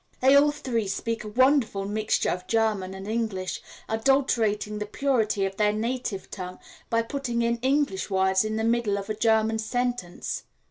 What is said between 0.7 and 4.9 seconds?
speak a wonderful mixture of German and English, adulterating the